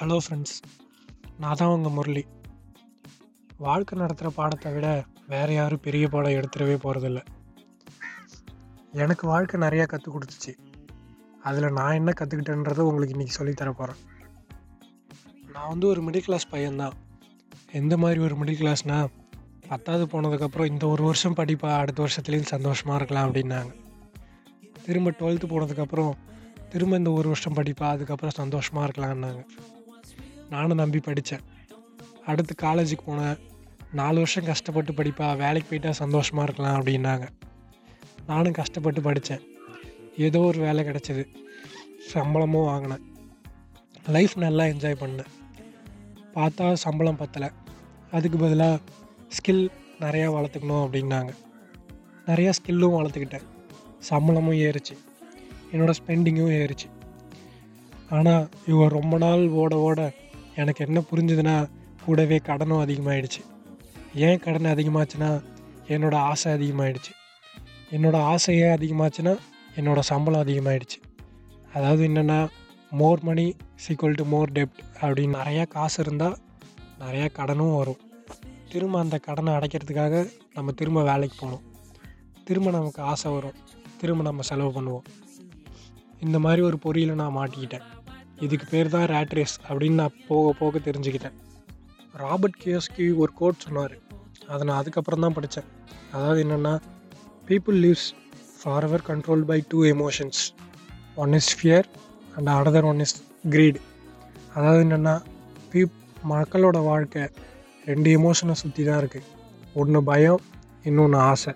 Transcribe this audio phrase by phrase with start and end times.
[0.00, 0.56] Hello friends
[1.42, 2.22] நான் தான் உங்கள் முரளி.
[3.66, 4.86] வாழ்க்கை நடத்துகிற பாடத்தை விட
[5.32, 7.20] வேறு யாரும் பெரிய பாடம் எடுத்துடவே போகிறதில்ல
[9.02, 10.52] எனக்கு வாழ்க்கை நிறையா கற்றுக் கொடுத்துச்சு.
[11.48, 14.00] அதில் நான் என்ன கற்றுக்கிட்டேன்றதை உங்களுக்கு இன்றைக்கி சொல்லித்தர போகிறேன்
[15.54, 16.96] நான் வந்து ஒரு மிடில் கிளாஸ் பையன்தான்.
[17.80, 19.08] எந்த மாதிரி ஒரு மிடில் கிளாஸ்னால்
[19.70, 23.72] பத்தாவது போனதுக்கப்புறம் இந்த ஒரு வருஷம் படிப்பா அடுத்த வருஷத்துலேயும் சந்தோஷமாக இருக்கலாம் அப்படின்னாங்க.
[24.88, 26.12] திரும்ப டுவெல்த்து போனதுக்கப்புறம்
[26.74, 29.42] திரும்ப இந்த ஒரு வருஷம் படிப்பா அதுக்கப்புறம் சந்தோஷமாக இருக்கலான்னாங்க
[30.50, 31.40] நானும் நம்பி படித்தேன்.
[32.26, 33.38] அடுத்து காலேஜுக்கு போனேன்.
[33.92, 37.28] நாலு வருஷம் கஷ்டப்பட்டு படிப்பா வேலைக்கு போயிட்டா சந்தோஷமாக இருக்கலாம் அப்படின்னாங்க.
[38.26, 39.40] நானும் கஷ்டப்பட்டு படித்தேன்.
[40.16, 41.26] ஏதோ ஒரு வேலை கிடச்சிது.
[41.98, 43.14] சம்பளமும் வாங்கினேன்.
[44.06, 45.26] லைஃப் நல்லா என்ஜாய் பண்ணேன்.
[46.34, 47.50] பார்த்தா சம்பளம் பத்தலை.
[48.10, 48.78] அதுக்கு பதிலாக
[49.28, 49.68] ஸ்கில்
[50.00, 51.34] நிறையா வளர்த்துக்கணும் அப்படின்னாங்க.
[52.26, 53.42] நிறையா ஸ்கில்லும் வளர்த்துக்கிட்டேன்.
[53.98, 54.96] சம்பளமும் ஏறுச்சு.
[55.72, 56.90] என்னோடய ஸ்பெண்டிங்கும் ஏறுச்சு.
[58.10, 60.12] ஆனால் இவன் ரொம்ப நாள் ஓட ஓட
[60.56, 61.70] எனக்கு என்ன புரிஞ்சுதுன்னா
[62.04, 63.42] கூடவே கடனும் அதிகமாகிடுச்சு
[64.14, 65.30] ஏன் கடன் அதிகமாச்சுன்னா
[65.88, 67.12] என்னோடய ஆசை அதிகமாகிடுச்சு
[67.90, 69.36] என்னோடய ஆசை ஏன் அதிகமாச்சுன்னா
[69.76, 70.98] என்னோடய சம்பளம் அதிகமாகிடுச்சு
[71.74, 72.48] அதாவது என்னென்னா
[72.90, 76.36] மோர் மணி சீக்குவல் டு மோர் டெப்ட் அப்படின்னு நிறையா காசு இருந்தால்
[77.00, 78.00] நிறையா கடனும் வரும்.
[78.70, 81.64] திரும்ப அந்த கடனை அடைக்கிறதுக்காக நம்ம திரும்ப வேலைக்கு போகணும்.
[82.44, 83.56] திரும்ப நமக்கு ஆசை வரும்.
[83.98, 85.04] திரும்ப நம்ம செலவு பண்ணுவோம்.
[86.20, 87.86] இந்த மாதிரி ஒரு பொறியில் நான் மாட்டிக்கிட்டேன்.
[88.44, 91.36] இதுக்கு பேர் தான் ரேட் ரேஸ் அப்படின்னு நான் போக போக தெரிஞ்சுக்கிட்டேன்.
[92.22, 93.94] ராபர்ட் கியோஸ்கி ஒரு கோட் சொன்னார்.
[94.52, 95.68] அதை நான் அதுக்கப்புறம் தான் படித்தேன்.
[96.14, 96.74] அதாவது என்னென்னா
[97.48, 98.08] people lives
[98.88, 100.42] forever control by two emotions
[101.22, 101.88] one is fear
[102.36, 103.16] and another one is
[103.54, 103.80] greed
[104.56, 105.14] அதாவது என்னென்னா
[105.72, 105.96] பீப்
[106.32, 107.24] மக்களோட வாழ்க்கை
[107.90, 109.26] ரெண்டு எமோஷனை சுற்றி தான் இருக்குது
[109.80, 110.44] ஒன்று பயம்
[110.88, 111.52] இன்னொன்று ஆசை.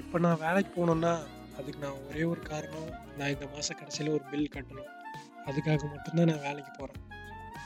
[0.00, 1.12] இப்போ நான் வேலைக்கு போகணுன்னா
[1.58, 4.90] அதுக்கு நான் ஒரே ஒரு காரணம் நான் இந்த மாதம் கடைசியில் ஒரு பில் கட்டணும்.
[5.46, 7.02] அதுக்காக மட்டும்தான் நான் வேலைக்கு போகிறேன்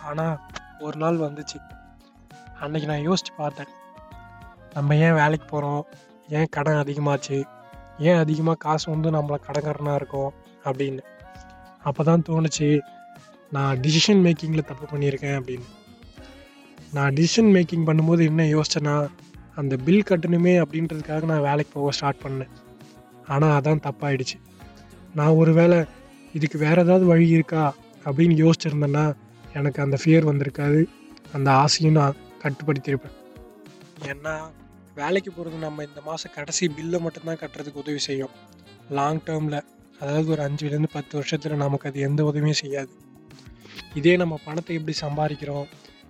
[0.05, 0.41] ஆனால்
[0.79, 1.59] ஒரு நாள் வந்துச்சு.
[2.61, 3.69] அன்றைக்கி நான் யோசித்து பார்த்தேன்.
[4.75, 5.87] நம்ம ஏன் வேலைக்கு போகிறோம்
[6.29, 7.45] ஏன் கடன் அதிகமாச்சு?
[7.99, 10.33] ஏன் அதிகமாக காசு வந்து நம்மளை கடன்காரனாக இருக்கும்?
[10.65, 10.99] அப்படின்னு.
[11.83, 12.81] அப்போ தான் தோணுச்சு
[13.51, 15.69] நான் டிசிஷன் மேக்கிங்கில் தப்பு பண்ணியிருக்கேன் அப்படின்னு.
[16.93, 19.11] நான் டிசிஷன் மேக்கிங் பண்ணும்போது என்ன யோசிச்சேன்னா
[19.55, 22.49] அந்த பில் கட்டணுமே அப்படின்றதுக்காக நான் வேலைக்கு போக ஸ்டார்ட் பண்ணேன்.
[23.27, 24.41] ஆனால் அதான் தப்பாயிடுச்சு.
[25.15, 25.85] நான் ஒரு வேளை
[26.33, 29.15] இதுக்கு வேறு ஏதாவது வழி இருக்கா அப்படின்னு யோசிச்சிருந்தேன்னா
[29.55, 30.85] எனக்கு அந்த ஃபியர் வந்திருக்காது.
[31.33, 33.13] அந்த ஆசையும் நான் கட்டுப்படுத்தியிருப்பேன்.
[34.05, 34.41] ஏன்னா
[34.95, 38.29] வேலைக்கு போகிறது நம்ம இந்த மாதம் கடைசி பில்லை மட்டும்தான் கட்டுறதுக்கு உதவி செய்யும்.
[38.91, 39.63] லாங் டேர்மில்
[40.01, 42.89] அதாவது ஒரு அஞ்சுலேருந்து பத்து வருஷத்தில் நமக்கு அது எந்த உதவியும் செய்யாது.
[43.95, 45.67] இதே நம்ம பணத்தை எப்படி சம்பாதிக்கிறோம்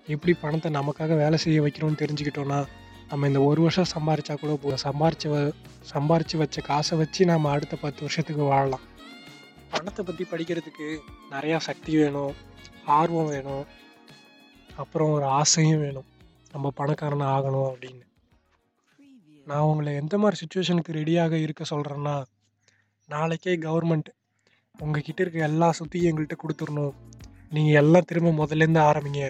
[0.06, 2.66] எப்படி பணத்தை நமக்காக வேலை செய்ய வைக்கிறோம்னு தெரிஞ்சுக்கிட்டோன்னா
[3.08, 5.52] நம்ம இந்த ஒரு வருஷம் சம்பாரிச்சா கூட சம்பாரிச்சு வ-
[5.94, 8.80] சம்பாரிச்சு வச்ச காசை வச்சு நம்ம அடுத்த பத்து வருஷத்துக்கு வாழலாம்.
[9.72, 10.88] பணத்தை பற்றி படிக்கிறதுக்கு
[11.34, 12.34] நிறையா சக்தி வேணும்
[12.98, 13.64] ஆர்வம் வேணும்
[14.82, 16.08] அப்புறம் ஒரு ஆசையும் வேணும்.
[16.52, 18.04] நம்ம பணக்காரன் ஆகணும் அப்படின்னு.
[19.46, 22.16] நான் உங்களை எந்த மாதிரி சுச்சுவேஷனுக்கு ரெடியாக இருக்க சொல்கிறேன்னா
[23.08, 24.10] நாளைக்கே கவர்மெண்ட்
[24.82, 26.94] உங்ககிட்ட இருக்க எல்லா சொத்தையும் எங்கள்கிட்ட கொடுத்துடணும்.
[27.54, 29.24] நீங்கள் எல்லாம் திரும்ப முதல்லேருந்து ஆரம்பிங்க.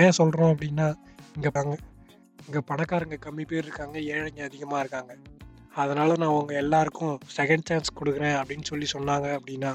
[0.00, 0.86] ஏன் சொல்கிறோம் அப்படின்னா
[1.36, 1.74] இங்கே பாங்க
[2.46, 5.12] இங்கே பணக்காரங்க கம்மி பேர் இருக்காங்க ஏழைங்க அதிகமாக இருக்காங்க.
[5.82, 9.72] அதனால் நான் உங்கள் எல்லாருக்கும் செகண்ட் சான்ஸ் கொடுக்குறேன் அப்படின்னு சொல்லி சொன்னாங்க அப்படின்னா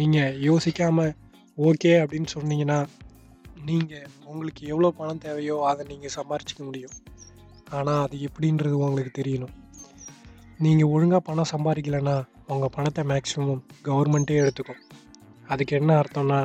[0.00, 1.12] நீங்கள் யோசிக்காமல்
[1.58, 2.78] ஓகே அப்படின்னு சொன்னீங்கன்னா
[3.68, 6.96] நீங்கள் உங்களுக்கு எவ்வளோ பணம் தேவையோ அதை நீங்கள் சம்பாரிச்சிக்க முடியும்.
[7.76, 9.54] ஆனால் அது எப்படின்றது உங்களுக்கு தெரியணும்.
[10.64, 12.16] நீங்கள் ஒழுங்காக பணம் சம்பாதிக்கலைன்னா
[12.52, 14.80] உங்கள் பணத்தை மேக்ஸிமம் கவர்மெண்ட்டே எடுத்துக்கும்.
[15.52, 16.38] அதுக்கு என்ன அர்த்தம்னா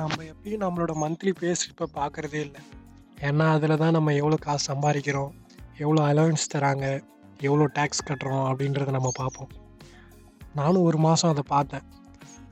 [0.00, 2.60] நம்ம எப்பயும் நம்மளோட மந்த்லி பே ஸ்லிப்பை பார்க்குறதே இல்லை.
[3.28, 5.32] ஏன்னா அதில் தான் நம்ம எவ்வளோ காசு சம்பாதிக்கிறோம்
[5.82, 6.86] எவ்வளோ அலவன்ஸ் தராங்க
[7.48, 9.50] எவ்வளோ டேக்ஸ் கட்டுறோம் அப்படின்றத நம்ம பார்ப்போம்.
[10.60, 11.86] நானும் ஒரு மாதம் அதை பார்த்தேன்.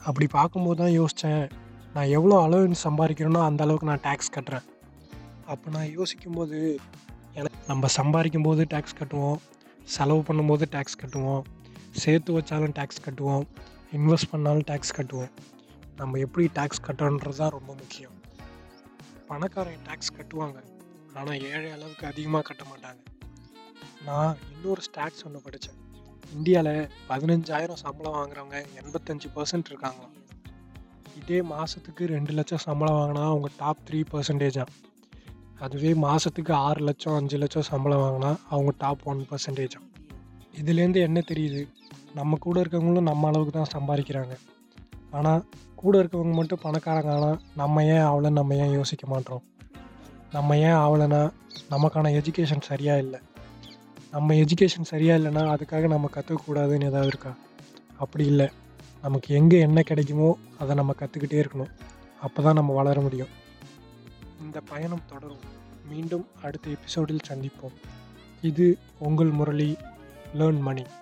[0.08, 1.44] அப்படி பார்க்கும்போது தான் யோசித்தேன்
[1.94, 4.66] நான் எவ்வளோ அலவன்ஸ் சம்பாதிக்கிறேனோ அந்த அளவுக்கு நான் டேக்ஸ் கட்டுறேன்.
[5.52, 6.58] அப்போ நான் யோசிக்கும்போது
[7.38, 9.38] எனக்கு நம்ம சம்பாதிக்கும் போது டேக்ஸ் கட்டுவோம்
[9.94, 11.42] செலவு பண்ணும்போது டேக்ஸ் கட்டுவோம்
[12.02, 13.44] சேர்த்து வச்சாலும் டேக்ஸ் கட்டுவோம்
[13.98, 15.32] இன்வெஸ்ட் பண்ணாலும் டேக்ஸ் கட்டுவோம்.
[16.00, 18.16] நம்ம எப்படி டேக்ஸ் கட்டுறோன்றது தான் ரொம்ப முக்கியம்.
[19.30, 20.58] பணக்காரங்க டேக்ஸ் கட்டுவாங்க
[21.18, 23.00] ஆனால் ஏழை அளவுக்கு அதிகமாக கட்ட மாட்டாங்க.
[24.08, 25.78] நான் இன்னொரு ஸ்டாட்ஸ் ஒன்று படித்தேன்
[26.32, 30.16] இந்தியாவில் பதினஞ்சாயிரம் சம்பளம் வாங்குறவங்க எண்பத்தஞ்சு பர்சன்ட் இருக்காங்களாம்
[31.20, 34.64] இதே மாதத்துக்கு ரெண்டு லட்சம் சம்பளம் வாங்கினா அவங்க டாப் த்ரீ பர்சன்டேஜா
[35.60, 39.80] அதுவே மாதத்துக்கு ஆறு லட்சம் அஞ்சு லட்சம் சம்பளம் வாங்கினா அவங்க டாப் ஒன் பர்சன்டேஜா
[40.60, 41.60] இதுலேருந்து என்ன தெரியுது?
[42.14, 44.34] நம்ம கூட இருக்கவங்களும் நம்ம அளவுக்கு தான் சம்பாதிக்கிறாங்க.
[45.10, 45.44] ஆனால்
[45.74, 49.42] கூட இருக்கவங்க மட்டும் பணக்காரங்க ஆனால் நம்ம ஏன் ஆகலைன்னு நம்ம ஏன் யோசிக்க மாட்டோம்?
[50.32, 51.22] நம்ம ஏன் ஆகலைன்னா
[51.70, 53.20] நமக்கான எஜுகேஷன் சரியாக இல்லை.
[54.10, 57.36] நம்ம எஜுகேஷன் சரியாக இல்லைன்னா அதுக்காக நம்ம கற்றுக்கக்கூடாதுன்னு ஏதாவது இருக்கா?
[57.98, 58.48] அப்படி இல்லை.
[59.02, 61.70] நமக்கு எங்கே என்ன கிடைக்குமோ அதை நம்ம கற்றுக்கிட்டே இருக்கணும்.
[62.20, 63.28] அப்போ தான் நம்ம வளர முடியும்.
[64.42, 65.44] இந்த பயணம் தொடரும்.
[65.88, 67.76] மீண்டும் அடுத்த எபிசோடில் சந்திப்போம்.
[68.40, 69.76] இது உங்கள் முரளி
[70.38, 70.84] லேர்ன் மணி